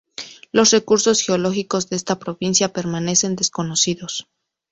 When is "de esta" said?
1.89-2.17